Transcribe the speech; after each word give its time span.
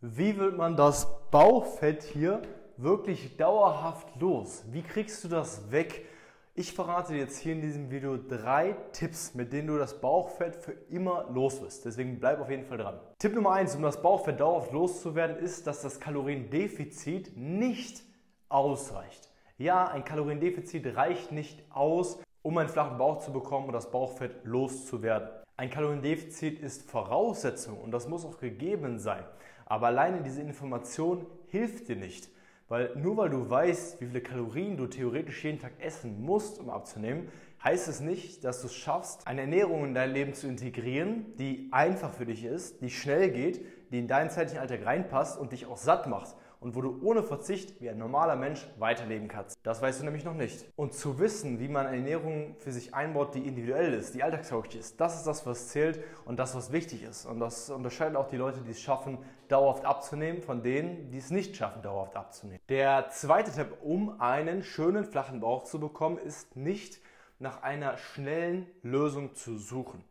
Wie 0.00 0.36
wird 0.36 0.56
man 0.56 0.76
das 0.76 1.08
Bauchfett 1.32 2.04
hier 2.04 2.40
wirklich 2.76 3.36
dauerhaft 3.36 4.06
los? 4.20 4.62
Wie 4.70 4.82
kriegst 4.82 5.24
du 5.24 5.28
das 5.28 5.72
weg? 5.72 6.06
Ich 6.54 6.72
verrate 6.72 7.14
dir 7.14 7.18
jetzt 7.18 7.38
hier 7.38 7.54
in 7.54 7.60
diesem 7.60 7.90
Video 7.90 8.16
drei 8.16 8.76
Tipps, 8.92 9.34
mit 9.34 9.52
denen 9.52 9.66
du 9.66 9.76
das 9.76 10.00
Bauchfett 10.00 10.54
für 10.54 10.70
immer 10.88 11.28
los 11.32 11.60
wirst. 11.60 11.84
Deswegen 11.84 12.20
bleib 12.20 12.40
auf 12.40 12.48
jeden 12.48 12.64
Fall 12.64 12.78
dran. 12.78 13.00
Tipp 13.18 13.34
Nummer 13.34 13.50
eins, 13.50 13.74
um 13.74 13.82
das 13.82 14.00
Bauchfett 14.00 14.38
dauerhaft 14.38 14.70
loszuwerden, 14.70 15.36
ist, 15.36 15.66
dass 15.66 15.82
das 15.82 15.98
Kaloriendefizit 15.98 17.36
nicht 17.36 18.04
ausreicht. 18.48 19.28
Ja, 19.56 19.88
ein 19.88 20.04
Kaloriendefizit 20.04 20.94
reicht 20.94 21.32
nicht 21.32 21.64
aus, 21.72 22.20
um 22.42 22.56
einen 22.56 22.68
flachen 22.68 22.98
Bauch 22.98 23.18
zu 23.18 23.32
bekommen 23.32 23.66
und 23.66 23.72
das 23.72 23.90
Bauchfett 23.90 24.44
loszuwerden. 24.44 25.28
Ein 25.58 25.70
Kaloriendefizit 25.70 26.60
ist 26.60 26.88
Voraussetzung 26.88 27.80
und 27.80 27.90
das 27.90 28.06
muss 28.06 28.24
auch 28.24 28.38
gegeben 28.38 29.00
sein. 29.00 29.24
Aber 29.66 29.88
alleine 29.88 30.22
diese 30.22 30.40
Information 30.40 31.26
hilft 31.48 31.88
dir 31.88 31.96
nicht. 31.96 32.28
Weil 32.68 32.94
nur 32.94 33.16
weil 33.16 33.28
du 33.28 33.50
weißt, 33.50 34.00
wie 34.00 34.06
viele 34.06 34.20
Kalorien 34.20 34.76
du 34.76 34.86
theoretisch 34.86 35.44
jeden 35.44 35.58
Tag 35.58 35.72
essen 35.80 36.22
musst, 36.22 36.60
um 36.60 36.70
abzunehmen, 36.70 37.26
heißt 37.64 37.88
es 37.88 37.98
nicht, 37.98 38.44
dass 38.44 38.60
du 38.60 38.68
es 38.68 38.74
schaffst, 38.76 39.26
eine 39.26 39.40
Ernährung 39.40 39.84
in 39.84 39.94
dein 39.94 40.12
Leben 40.12 40.32
zu 40.32 40.46
integrieren, 40.46 41.34
die 41.38 41.66
einfach 41.72 42.14
für 42.14 42.26
dich 42.26 42.44
ist, 42.44 42.80
die 42.80 42.90
schnell 42.90 43.32
geht, 43.32 43.60
die 43.90 43.98
in 43.98 44.06
deinen 44.06 44.30
zeitlichen 44.30 44.60
Alltag 44.60 44.86
reinpasst 44.86 45.40
und 45.40 45.50
dich 45.50 45.66
auch 45.66 45.76
satt 45.76 46.06
macht 46.06 46.36
und 46.60 46.74
wo 46.74 46.80
du 46.80 47.00
ohne 47.02 47.22
Verzicht 47.22 47.80
wie 47.80 47.88
ein 47.88 47.98
normaler 47.98 48.36
Mensch 48.36 48.66
weiterleben 48.78 49.28
kannst. 49.28 49.58
Das 49.62 49.80
weißt 49.80 50.00
du 50.00 50.04
nämlich 50.04 50.24
noch 50.24 50.34
nicht. 50.34 50.66
Und 50.76 50.92
zu 50.92 51.18
wissen, 51.18 51.60
wie 51.60 51.68
man 51.68 51.86
eine 51.86 51.98
Ernährung 51.98 52.56
für 52.58 52.72
sich 52.72 52.94
einbaut, 52.94 53.34
die 53.34 53.46
individuell 53.46 53.94
ist, 53.94 54.14
die 54.14 54.22
alltagstauglich 54.22 54.76
ist, 54.76 55.00
das 55.00 55.16
ist 55.16 55.24
das, 55.24 55.46
was 55.46 55.68
zählt 55.68 56.02
und 56.24 56.38
das, 56.38 56.54
was 56.54 56.72
wichtig 56.72 57.02
ist. 57.02 57.26
Und 57.26 57.40
das 57.40 57.70
unterscheidet 57.70 58.16
auch 58.16 58.28
die 58.28 58.36
Leute, 58.36 58.60
die 58.60 58.72
es 58.72 58.80
schaffen, 58.80 59.18
dauerhaft 59.48 59.84
abzunehmen, 59.84 60.42
von 60.42 60.62
denen, 60.62 61.10
die 61.10 61.18
es 61.18 61.30
nicht 61.30 61.56
schaffen, 61.56 61.82
dauerhaft 61.82 62.16
abzunehmen. 62.16 62.60
Der 62.68 63.08
zweite 63.10 63.52
Tipp, 63.52 63.76
um 63.82 64.20
einen 64.20 64.62
schönen 64.62 65.04
flachen 65.04 65.40
Bauch 65.40 65.64
zu 65.64 65.80
bekommen, 65.80 66.18
ist 66.18 66.56
nicht 66.56 67.00
nach 67.38 67.62
einer 67.62 67.96
schnellen 67.96 68.66
Lösung 68.82 69.34
zu 69.34 69.58
suchen. 69.58 70.04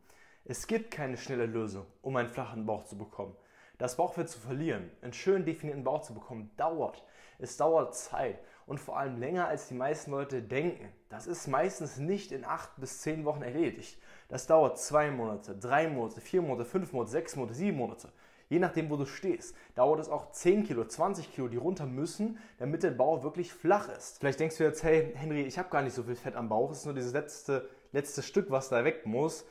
Es 0.46 0.66
gibt 0.66 0.92
keine 0.92 1.18
schnelle 1.18 1.46
Lösung, 1.46 1.86
um 2.02 2.16
einen 2.16 2.30
flachen 2.30 2.66
Bauch 2.66 2.86
zu 2.86 2.98
bekommen. 2.98 3.36
Das 3.78 3.98
Bauchfett 3.98 4.30
zu 4.30 4.40
verlieren, 4.40 4.90
einen 5.02 5.14
schön 5.14 5.46
definierten 5.46 5.84
Bauch 5.84 6.02
zu 6.02 6.14
bekommen, 6.14 6.52
dauert. 6.58 7.04
Es 7.38 7.58
dauert 7.58 7.96
Zeit 7.96 8.40
und 8.66 8.80
vor 8.80 8.98
allem 8.98 9.20
länger, 9.20 9.48
als 9.48 9.68
die 9.68 9.76
meisten 9.76 10.12
Leute 10.12 10.42
denken. 10.42 10.92
Das 11.10 11.28
ist 11.28 11.48
meistens 11.48 11.98
nicht 11.98 12.32
in 12.32 12.44
acht 12.44 12.72
bis 12.78 13.02
zehn 13.02 13.24
Wochen 13.26 13.44
erledigt. 13.44 14.02
Das 14.30 14.48
dauert 14.48 14.80
zwei 14.80 15.12
Monate, 15.12 15.56
drei 15.56 15.88
Monate, 15.88 16.22
vier 16.22 16.42
Monate, 16.42 16.66
fünf 16.66 16.92
Monate, 16.92 17.12
sechs 17.12 17.36
Monate, 17.36 17.54
sieben 17.54 17.78
Monate. 17.78 18.12
Je 18.50 18.60
nachdem, 18.60 18.90
wo 18.90 18.96
du 18.96 19.06
stehst, 19.06 19.56
dauert 19.76 20.00
es 20.00 20.10
auch 20.10 20.32
10 20.32 20.66
Kilo, 20.66 20.86
20 20.86 21.34
Kilo, 21.34 21.50
die 21.50 21.58
runter 21.58 21.86
müssen, 21.86 22.38
damit 22.60 22.82
der 22.82 22.92
Bauch 22.92 23.24
wirklich 23.24 23.52
flach 23.54 23.90
ist. 23.90 24.20
Vielleicht 24.20 24.40
denkst 24.40 24.58
du 24.58 24.64
jetzt, 24.64 24.84
hey 24.84 25.12
Henry, 25.16 25.42
ich 25.42 25.60
habe 25.60 25.70
gar 25.70 25.82
nicht 25.82 25.94
so 25.94 26.04
viel 26.04 26.16
Fett 26.16 26.36
am 26.36 26.48
Bauch, 26.48 26.72
es 26.72 26.80
ist 26.80 26.86
nur 26.86 26.94
dieses 26.94 27.12
letzte, 27.12 27.70
letzte 27.92 28.24
Stück, 28.24 28.50
was 28.50 28.70
da 28.70 28.86
weg 28.86 29.06
muss. 29.06 29.46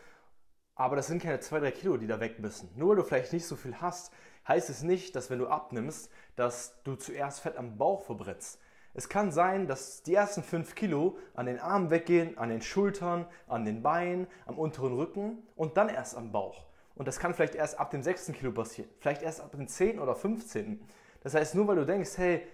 Aber 0.76 0.94
das 0.94 1.06
sind 1.06 1.22
keine 1.22 1.38
2-3 1.38 1.70
Kilo, 1.72 1.96
die 1.96 2.06
da 2.06 2.20
weg 2.20 2.38
müssen. 2.38 2.70
Nur 2.76 2.90
weil 2.90 2.96
du 2.96 3.02
vielleicht 3.02 3.32
nicht 3.32 3.46
so 3.46 3.56
viel 3.56 3.80
hast, 3.80 4.12
heißt 4.46 4.70
es 4.70 4.82
nicht, 4.82 5.16
dass 5.16 5.30
wenn 5.30 5.38
du 5.38 5.48
abnimmst, 5.48 6.10
dass 6.36 6.80
du 6.84 6.94
zuerst 6.96 7.40
Fett 7.40 7.56
am 7.56 7.78
Bauch 7.78 8.04
verbrennst. 8.04 8.60
Es 8.92 9.08
kann 9.08 9.32
sein, 9.32 9.66
dass 9.66 10.02
die 10.02 10.14
ersten 10.14 10.42
5 10.42 10.74
Kilo 10.74 11.18
an 11.34 11.46
den 11.46 11.58
Armen 11.58 11.90
weggehen, 11.90 12.38
an 12.38 12.50
den 12.50 12.62
Schultern, 12.62 13.26
an 13.46 13.64
den 13.64 13.82
Beinen, 13.82 14.26
am 14.46 14.58
unteren 14.58 14.94
Rücken 14.94 15.46
und 15.56 15.76
dann 15.76 15.88
erst 15.88 16.16
am 16.16 16.30
Bauch. 16.30 16.66
Und 16.94 17.08
das 17.08 17.18
kann 17.18 17.34
vielleicht 17.34 17.54
erst 17.54 17.78
ab 17.78 17.90
dem 17.90 18.02
6. 18.02 18.32
Kilo 18.32 18.52
passieren, 18.52 18.90
vielleicht 19.00 19.22
erst 19.22 19.40
ab 19.40 19.50
dem 19.52 19.68
10. 19.68 19.98
oder 19.98 20.14
15. 20.14 20.80
Das 21.20 21.34
heißt, 21.34 21.54
nur 21.54 21.66
weil 21.68 21.76
du 21.76 21.84
denkst, 21.84 22.16
hey, 22.16 22.46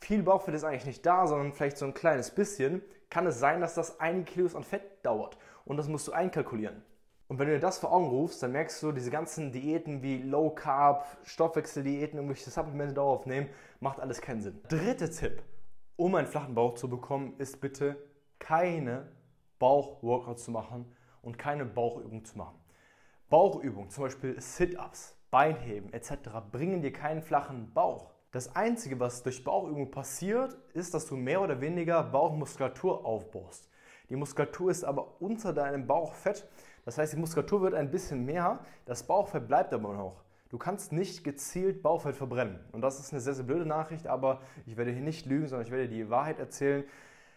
viel 0.00 0.22
Bauchfett 0.22 0.54
ist 0.54 0.64
eigentlich 0.64 0.86
nicht 0.86 1.06
da, 1.06 1.26
sondern 1.26 1.52
vielleicht 1.52 1.78
so 1.78 1.84
ein 1.84 1.94
kleines 1.94 2.30
bisschen, 2.30 2.82
kann 3.10 3.26
es 3.26 3.38
sein, 3.38 3.60
dass 3.60 3.74
das 3.74 4.00
einige 4.00 4.32
Kilos 4.32 4.54
an 4.54 4.64
Fett 4.64 5.04
dauert. 5.04 5.36
Und 5.64 5.76
das 5.76 5.88
musst 5.88 6.08
du 6.08 6.12
einkalkulieren. 6.12 6.82
Und 7.32 7.38
wenn 7.38 7.46
du 7.46 7.54
dir 7.54 7.60
das 7.60 7.78
vor 7.78 7.90
Augen 7.92 8.08
rufst, 8.08 8.42
dann 8.42 8.52
merkst 8.52 8.82
du, 8.82 8.92
diese 8.92 9.10
ganzen 9.10 9.52
Diäten 9.52 10.02
wie 10.02 10.18
Low 10.18 10.50
Carb, 10.50 11.06
Stoffwechseldiäten, 11.22 12.18
irgendwelche 12.18 12.50
Supplemente 12.50 12.92
darauf 12.92 13.24
nehmen, 13.24 13.48
macht 13.80 14.00
alles 14.00 14.20
keinen 14.20 14.42
Sinn. 14.42 14.60
Dritter 14.68 15.10
Tipp, 15.10 15.42
um 15.96 16.14
einen 16.14 16.26
flachen 16.26 16.54
Bauch 16.54 16.74
zu 16.74 16.90
bekommen, 16.90 17.32
ist 17.38 17.58
bitte 17.62 17.96
keine 18.38 19.08
Bauchworkouts 19.58 20.44
zu 20.44 20.50
machen 20.50 20.94
und 21.22 21.38
keine 21.38 21.64
Bauchübung 21.64 22.22
zu 22.22 22.36
machen. 22.36 22.58
Bauchübungen, 23.30 23.88
zum 23.88 24.04
Beispiel 24.04 24.38
Sit-Ups, 24.38 25.16
Beinheben 25.30 25.90
etc., 25.94 26.12
bringen 26.50 26.82
dir 26.82 26.92
keinen 26.92 27.22
flachen 27.22 27.72
Bauch. 27.72 28.12
Das 28.32 28.54
Einzige, 28.54 29.00
was 29.00 29.22
durch 29.22 29.42
Bauchübung 29.42 29.90
passiert, 29.90 30.58
ist, 30.74 30.92
dass 30.92 31.06
du 31.06 31.16
mehr 31.16 31.40
oder 31.40 31.62
weniger 31.62 32.02
Bauchmuskulatur 32.02 33.06
aufbaust. 33.06 33.70
Die 34.10 34.16
Muskulatur 34.16 34.70
ist 34.70 34.84
aber 34.84 35.22
unter 35.22 35.54
deinem 35.54 35.86
Bauchfett. 35.86 36.46
Das 36.84 36.98
heißt, 36.98 37.12
die 37.12 37.16
Muskulatur 37.16 37.62
wird 37.62 37.74
ein 37.74 37.90
bisschen 37.90 38.24
mehr, 38.24 38.60
das 38.84 39.04
Bauchfett 39.04 39.46
bleibt 39.46 39.72
aber 39.72 39.94
noch. 39.94 40.24
Du 40.48 40.58
kannst 40.58 40.92
nicht 40.92 41.24
gezielt 41.24 41.82
Bauchfett 41.82 42.14
verbrennen. 42.14 42.58
Und 42.72 42.82
das 42.82 43.00
ist 43.00 43.12
eine 43.12 43.20
sehr, 43.20 43.34
sehr 43.34 43.44
blöde 43.44 43.64
Nachricht, 43.64 44.06
aber 44.06 44.42
ich 44.66 44.76
werde 44.76 44.90
hier 44.90 45.00
nicht 45.00 45.24
lügen, 45.24 45.46
sondern 45.46 45.66
ich 45.66 45.72
werde 45.72 45.88
dir 45.88 46.04
die 46.04 46.10
Wahrheit 46.10 46.38
erzählen. 46.38 46.84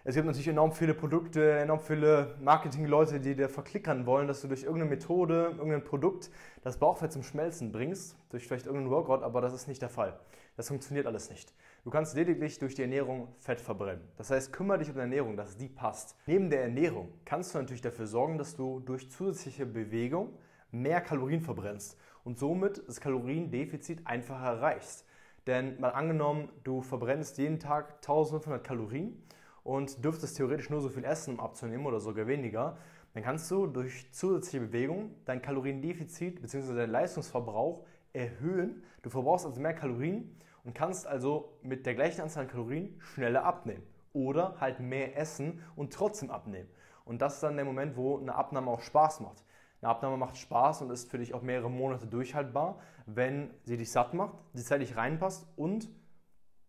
Es 0.08 0.14
gibt 0.14 0.28
natürlich 0.28 0.48
enorm 0.50 0.72
viele 0.72 0.94
Produkte, 0.94 1.54
enorm 1.54 1.80
viele 1.80 2.36
Marketingleute, 2.40 3.20
die 3.20 3.36
dir 3.36 3.50
verklickern 3.50 4.06
wollen, 4.06 4.28
dass 4.28 4.40
du 4.40 4.48
durch 4.48 4.62
irgendeine 4.62 4.92
Methode, 4.92 5.56
irgendein 5.58 5.84
Produkt 5.84 6.30
das 6.62 6.78
Bauchfett 6.78 7.12
zum 7.12 7.24
Schmelzen 7.24 7.72
bringst, 7.72 8.16
durch 8.30 8.46
vielleicht 8.46 8.68
irgendeinen 8.68 8.92
Workout, 8.92 9.24
aber 9.24 9.42
das 9.42 9.52
ist 9.52 9.68
nicht 9.68 9.82
der 9.82 9.90
Fall. 9.90 10.20
Das 10.58 10.68
funktioniert 10.68 11.08
alles 11.08 11.32
nicht. 11.32 11.56
Du 11.84 11.90
kannst 11.90 12.16
lediglich 12.16 12.60
durch 12.60 12.76
die 12.76 12.84
Ernährung 12.84 13.30
Fett 13.40 13.60
verbrennen. 13.60 14.04
Das 14.16 14.30
heißt, 14.30 14.54
kümmere 14.54 14.78
dich 14.78 14.90
um 14.90 14.94
deine 14.94 15.16
Ernährung, 15.16 15.38
dass 15.38 15.58
die 15.58 15.70
passt. 15.70 16.16
Neben 16.28 16.52
der 16.52 16.62
Ernährung 16.62 17.12
kannst 17.26 17.56
du 17.56 17.58
natürlich 17.58 17.82
dafür 17.82 18.06
sorgen, 18.06 18.38
dass 18.38 18.56
du 18.56 18.82
durch 18.82 19.10
zusätzliche 19.10 19.66
Bewegung 19.66 20.38
mehr 20.70 21.02
Kalorien 21.02 21.42
verbrennst 21.42 21.98
und 22.24 22.38
somit 22.38 22.88
das 22.88 23.02
Kaloriendefizit 23.02 24.06
einfach 24.06 24.40
erreichst. 24.40 25.04
Denn 25.48 25.80
mal 25.80 25.90
angenommen, 25.90 26.50
du 26.64 26.84
verbrennst 26.84 27.40
jeden 27.40 27.60
Tag 27.60 27.96
1500 27.96 28.64
Kalorien 28.64 29.20
und 29.66 30.06
dürftest 30.06 30.38
theoretisch 30.38 30.70
nur 30.70 30.80
so 30.80 30.90
viel 30.90 31.04
essen, 31.04 31.34
um 31.34 31.40
abzunehmen 31.40 31.88
oder 31.88 32.00
sogar 32.00 32.28
weniger, 32.28 32.78
dann 33.16 33.24
kannst 33.24 33.50
du 33.50 33.66
durch 33.66 34.12
zusätzliche 34.12 34.68
Bewegung 34.68 35.16
dein 35.26 35.42
Kaloriendefizit 35.42 36.40
bzw. 36.40 36.76
deinen 36.76 36.92
Leistungsverbrauch 36.92 37.84
erhöhen. 38.14 38.84
Du 39.02 39.10
verbrauchst 39.10 39.44
also 39.44 39.60
mehr 39.60 39.74
Kalorien 39.74 40.40
und 40.64 40.76
kannst 40.76 41.08
also 41.08 41.58
mit 41.64 41.88
der 41.88 41.96
gleichen 41.96 42.22
Anzahl 42.22 42.44
an 42.44 42.50
Kalorien 42.50 42.96
schneller 43.00 43.44
abnehmen. 43.44 43.82
Oder 44.14 44.56
halt 44.62 44.80
mehr 44.80 45.18
essen 45.18 45.64
und 45.76 45.92
trotzdem 45.92 46.30
abnehmen. 46.30 46.70
Und 47.04 47.24
das 47.24 47.36
ist 47.36 47.44
dann 47.44 47.56
der 47.56 47.66
Moment, 47.66 47.98
wo 47.98 48.20
eine 48.20 48.36
Abnahme 48.36 48.70
auch 48.70 48.82
Spaß 48.82 49.22
macht. 49.22 49.44
Eine 49.82 49.90
Abnahme 49.90 50.18
macht 50.18 50.38
Spaß 50.38 50.84
und 50.84 50.92
ist 50.92 51.10
für 51.10 51.18
dich 51.18 51.34
auch 51.34 51.42
mehrere 51.42 51.72
Monate 51.72 52.06
durchhaltbar, 52.06 52.80
wenn 53.08 53.50
sie 53.64 53.78
dich 53.78 53.92
satt 53.92 54.14
macht, 54.14 54.38
die 54.54 54.64
Zeit 54.64 54.82
dich 54.82 54.96
reinpasst 54.96 55.48
und 55.56 55.90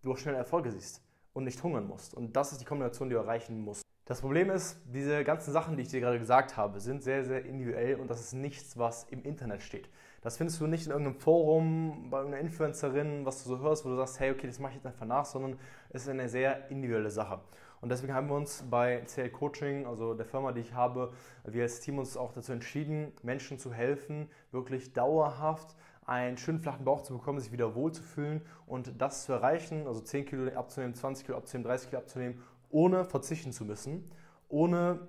du 0.03 0.13
auch 0.13 0.19
schnell 0.19 0.35
Erfolge 0.35 0.71
siehst 0.71 1.06
und 1.37 1.45
nicht 1.45 1.63
hungern 1.63 1.87
musst. 1.87 2.15
Und 2.15 2.35
das 2.35 2.53
ist 2.53 2.63
die 2.63 2.65
Kombination, 2.65 3.11
die 3.11 3.15
du 3.15 3.21
erreichen 3.21 3.61
musst. 3.61 3.83
Das 4.07 4.21
Problem 4.23 4.51
ist, 4.51 4.81
diese 4.87 5.23
ganzen 5.23 5.53
Sachen, 5.53 5.77
die 5.77 5.83
ich 5.83 5.89
dir 5.89 6.01
gerade 6.01 6.19
gesagt 6.19 6.57
habe, 6.57 6.81
sind 6.81 7.03
sehr, 7.03 7.25
sehr 7.25 7.45
individuell 7.45 7.97
und 7.97 8.09
das 8.09 8.21
ist 8.21 8.33
nichts, 8.33 8.79
was 8.79 9.05
im 9.11 9.23
Internet 9.23 9.63
steht. 9.63 9.91
Das 10.23 10.39
findest 10.39 10.61
du 10.61 10.67
nicht 10.67 10.87
in 10.87 10.93
irgendeinem 10.93 11.21
Forum, 11.21 12.09
bei 12.09 12.19
irgendeiner 12.19 12.43
Influencerin, 12.43 13.27
was 13.27 13.43
du 13.43 13.51
so 13.51 13.59
hörst, 13.59 13.85
wo 13.85 13.91
du 13.91 13.97
sagst, 13.97 14.19
hey, 14.19 14.31
okay, 14.31 14.47
das 14.47 14.59
mache 14.61 14.71
ich 14.71 14.77
jetzt 14.77 14.87
einfach 14.87 15.07
nach, 15.07 15.27
sondern 15.27 15.59
es 15.91 16.03
ist 16.03 16.09
eine 16.09 16.29
sehr 16.29 16.71
individuelle 16.71 17.11
Sache. 17.11 17.41
Und 17.81 17.91
deswegen 17.91 18.15
haben 18.15 18.29
wir 18.29 18.37
uns 18.37 18.65
bei 18.71 19.03
CL 19.03 19.31
Coaching, 19.31 19.87
also 19.87 20.15
der 20.15 20.25
Firma, 20.25 20.53
die 20.53 20.63
ich 20.63 20.73
habe, 20.73 21.13
wir 21.45 21.65
als 21.65 21.81
Team 21.81 21.99
uns 21.99 22.17
auch 22.17 22.33
dazu 22.33 22.53
entschieden, 22.53 23.13
Menschen 23.23 23.59
zu 23.59 23.73
helfen, 23.73 24.31
wirklich 24.53 24.95
dauerhaft 24.95 25.77
einen 26.07 26.39
schönen 26.39 26.61
flachen 26.61 26.85
Bauch 26.85 27.03
zu 27.03 27.15
bekommen, 27.15 27.41
sich 27.41 27.53
wieder 27.53 27.75
wohlzufühlen 27.75 28.43
und 28.67 29.01
das 29.01 29.25
zu 29.25 29.33
erreichen, 29.33 29.87
also 29.87 30.01
10 30.01 30.25
Kilo 30.27 30.53
abzunehmen, 30.53 30.95
20 30.95 31.27
Kilo 31.27 31.39
abzunehmen, 31.39 31.67
30 31.67 31.91
Kilo 31.91 32.01
abzunehmen, 32.01 32.43
ohne 32.71 33.05
verzichten 33.05 33.53
zu 33.53 33.65
müssen, 33.65 34.11
ohne 34.49 35.09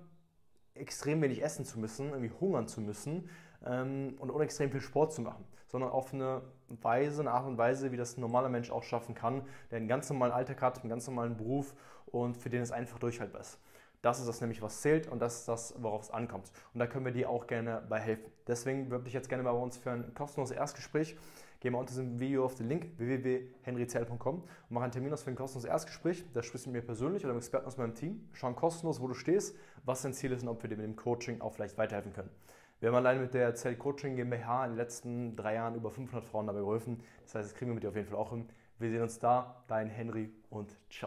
extrem 0.74 1.22
wenig 1.22 1.44
essen 1.44 1.66
zu 1.66 1.80
müssen, 1.80 2.10
irgendwie 2.10 2.32
hungern 2.40 2.68
zu 2.68 2.82
müssen 2.82 3.30
ähm, 3.66 4.16
und 4.20 4.32
ohne 4.32 4.44
extrem 4.44 4.72
viel 4.72 4.82
Sport 4.82 5.14
zu 5.14 5.22
machen, 5.22 5.46
sondern 5.68 5.92
auf 5.92 6.14
eine 6.14 6.42
Weise, 6.70 7.22
eine 7.22 7.32
Art 7.32 7.48
und 7.48 7.58
Weise, 7.58 7.92
wie 7.92 7.98
das 7.98 8.18
ein 8.18 8.22
normaler 8.22 8.50
Mensch 8.50 8.72
auch 8.72 8.84
schaffen 8.84 9.16
kann, 9.16 9.44
der 9.72 9.78
einen 9.78 9.88
ganz 9.88 10.10
normalen 10.10 10.32
Alltag 10.32 10.62
hat, 10.62 10.80
einen 10.80 10.90
ganz 10.90 11.08
normalen 11.08 11.38
Beruf 11.38 11.76
und 12.08 12.38
für 12.38 12.50
den 12.50 12.62
es 12.62 12.72
einfach 12.72 13.00
durchhaltbar 13.00 13.42
ist. 13.42 13.60
Das 14.02 14.20
ist 14.20 14.28
das 14.28 14.42
nämlich, 14.42 14.62
was 14.62 14.82
zählt 14.82 15.08
und 15.08 15.20
das 15.20 15.40
ist 15.40 15.48
das, 15.48 15.76
worauf 15.80 16.04
es 16.04 16.12
ankommt. 16.12 16.52
Und 16.74 16.80
da 16.80 16.88
können 16.88 17.06
wir 17.06 17.12
dir 17.12 17.30
auch 17.30 17.48
gerne 17.48 17.84
bei 17.90 18.00
helfen. 18.00 18.32
Deswegen 18.48 18.92
würde 18.92 19.08
ich 19.08 19.14
jetzt 19.14 19.28
gerne 19.28 19.44
bei 19.44 19.52
uns 19.52 19.78
für 19.78 19.92
ein 19.92 20.14
kostenloses 20.14 20.56
Erstgespräch. 20.56 21.18
Geh 21.60 21.72
mal 21.72 21.80
unter 21.80 21.90
diesem 21.90 22.20
Video 22.20 22.46
auf 22.46 22.54
den 22.54 22.70
Link 22.70 22.92
www.henryzell.com 22.98 24.36
und 24.36 24.46
mach 24.70 24.84
einen 24.84 24.92
Termin 24.92 25.12
aus 25.12 25.24
für 25.24 25.32
ein 25.32 25.36
kostenloses 25.36 25.70
Erstgespräch. 25.70 26.24
Da 26.34 26.44
sprichst 26.44 26.68
du 26.68 26.70
mit 26.70 26.82
mir 26.82 26.86
persönlich 26.86 27.26
oder 27.26 27.34
mit 27.34 27.42
Experten 27.42 27.66
aus 27.66 27.78
meinem 27.78 27.96
Team. 27.96 28.30
Schauen 28.34 28.56
kostenlos, 28.56 29.02
wo 29.02 29.08
du 29.08 29.16
stehst, 29.16 29.56
was 29.84 30.04
dein 30.04 30.14
Ziel 30.14 30.32
ist 30.32 30.44
und 30.44 30.50
ob 30.50 30.62
wir 30.62 30.70
dir 30.70 30.78
mit 30.78 30.86
dem 30.86 30.96
Coaching 30.96 31.42
auch 31.42 31.54
vielleicht 31.54 31.78
weiterhelfen 31.80 32.14
können. 32.14 32.30
Wir 32.80 32.90
haben 32.90 32.96
allein 32.96 33.20
mit 33.20 33.34
der 33.34 33.56
Zell 33.56 33.76
Coaching 33.76 34.16
GmbH 34.16 34.66
in 34.66 34.72
den 34.72 34.78
letzten 34.78 35.36
drei 35.36 35.56
Jahren 35.56 35.74
über 35.74 35.90
500 35.90 36.24
Frauen 36.24 36.46
dabei 36.46 36.60
geholfen. 36.60 37.02
Das 37.24 37.34
heißt, 37.34 37.50
das 37.50 37.56
kriegen 37.56 37.72
wir 37.72 37.76
mit 37.76 37.84
dir 37.84 37.90
auf 37.90 37.96
jeden 37.96 38.08
Fall 38.08 38.20
auch 38.20 38.30
hin. 38.30 38.48
Wir 38.78 38.92
sehen 38.92 39.02
uns 39.02 39.18
da, 39.18 39.64
dein 39.68 39.90
Henry 39.90 40.32
und 40.52 40.78
ciao. 40.92 41.06